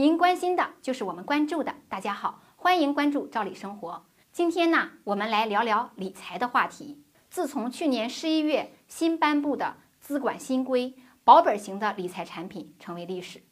[0.00, 1.74] 您关心的就是我们关注的。
[1.90, 4.06] 大家好，欢迎关注赵理生活。
[4.32, 7.04] 今天呢，我们来聊聊理财的话题。
[7.28, 13.42] 自从去年十一月新颁布的资管新规，保本型的理财产品成为历史。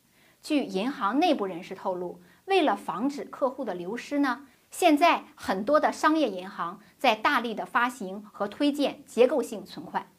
[0.40, 10.10] 据银行内部人士透露，为了防止客户的流失呢，现在很多的商业银行在大力的发行和推荐结构性存款，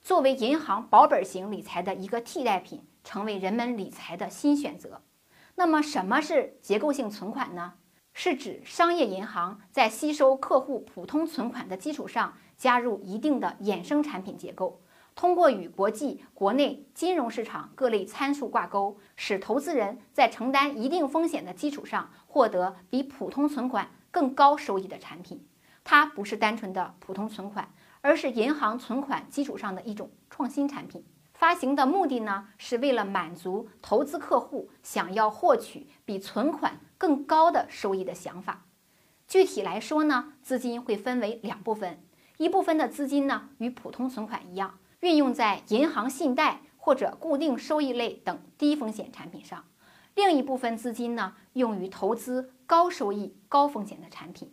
[0.00, 5.02] 作为银行保本型理财的一个替代品，成为人们理财的新选择。
[5.56, 7.74] 那么，什么是结构性存款呢？
[8.12, 14.80] 是指商业银行在吸收客户普通存款的基础上，加入一定的衍生产品结构，
[15.14, 25.46] 通过与国际、国内金融市场各类参数挂钩，使投资人在承担一定风险的基础上，获得比普通存款更高收益的产品。
[25.84, 31.04] 它不是单纯的普通存款，而是银行存款基础上的一种创新产品。
[31.34, 38.64] 发行的目的呢，是为了满足投资客户想要获取比存款更高的收益的想法。
[39.26, 42.02] 具体来说呢，资金会分为两部分，
[42.38, 49.64] 一部分的资金呢，与普通存款一样，运用在银行信贷或者固定收益类等低风险产品上；
[50.14, 54.52] 另一部分资金呢，用于投资高收益、高风险的产品。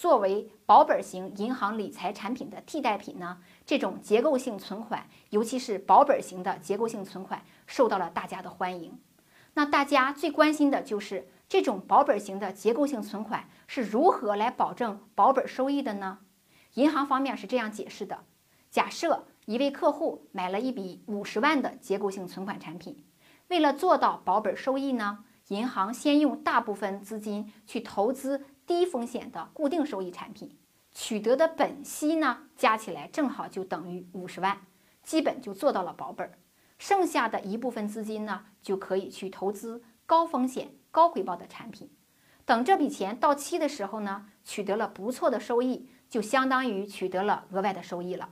[0.00, 8.98] 作为保本型银行理财产品的替代品呢，这种结构性存款，尤其是保本型的结构性存款，受到了大家的欢迎。
[9.52, 16.20] 那大家最关心的就是这种保本型的结构性存款是如何来保证保本收益的呢？
[16.76, 18.20] 银行方面是这样解释的：
[18.70, 23.04] 假设一位客户买了一笔五十万的结构性存款产品，
[23.48, 28.46] 为了做到保本收益呢，银行先用大部分资金去投资。
[28.70, 30.56] 低风险的固定收益产品
[30.92, 34.60] 取得的本息呢，加起来正好就等于五十万，
[35.02, 36.38] 基本就做到了保本。
[36.78, 41.90] 剩下的一部分资金呢，就可以去投资高风险高回报的产品。
[42.44, 48.28] 等这笔钱到期的时候呢，取得了不错的收益，就相当于取得了额外的收益了。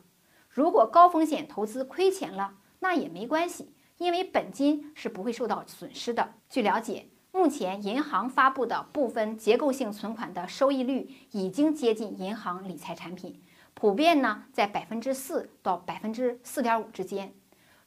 [0.48, 6.34] 如果高风险投资亏钱了，那也没关系，因为本金是不会受到损失的。
[6.48, 7.09] 据了解。
[7.31, 13.43] 目前银行发布的部分结构性存款的收益率已经接近银行理财产品，
[13.75, 17.34] 普遍呢在百分之四到百分之四点五之间。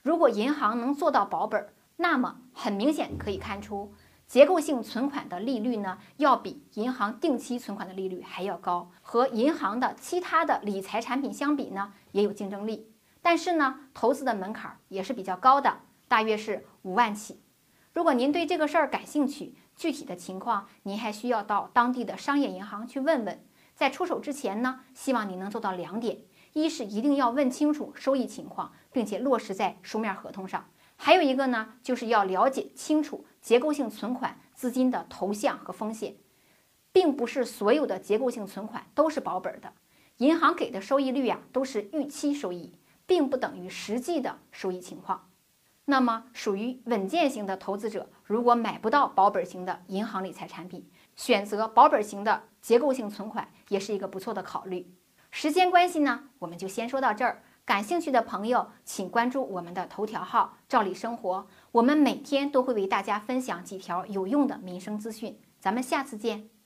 [0.04, 3.94] 如果银行能做到保本，那么很明显可以看出，
[4.28, 12.92] 结构性存款的利率呢要比银行定期存款的利率还要高，和银行的其他的理财产品相比呢也有竞争力。
[13.22, 17.42] 但是呢，投资的门槛也是比较高的，大约是五万起。
[17.94, 23.46] 如果您对这个事儿感兴趣，具体的情况您还需要到当地的商业银行去问问。
[23.76, 26.20] 在出手之前呢，希望你能做到两点：
[26.54, 30.62] 一是一定要问清楚收益情况，并且落实在书面合同上；
[30.96, 36.16] 还有一个呢，就是要了解清楚结构性存款资金的投向和风险，
[36.94, 39.74] 并不是所有的结构性存款都是保本的。
[40.18, 42.72] 银行给的收益率呀，都是预期收益，
[43.06, 45.31] 并不等于实际的收益情况。
[45.92, 54.96] 那么，属于稳健型的投资者，如果买不到保本型的银行理财产品，选择保本型的结构性存款也是一个不错的考虑。
[55.32, 57.44] 时间关系呢，我们就先说到这儿。
[57.66, 65.42] 感兴趣的朋友，请关注我们的头条号“照理生活”，我们每天都会为大家分享几条有用的民生资讯。
[65.60, 66.61] 咱们下次见。